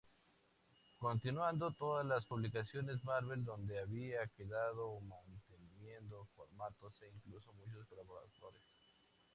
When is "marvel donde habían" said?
3.03-4.27